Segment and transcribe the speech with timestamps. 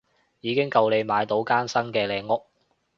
[0.39, 2.43] 已經夠你買到間新嘅靚屋